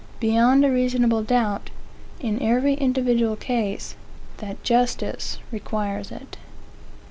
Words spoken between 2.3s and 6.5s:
every individual case, that justice requires it.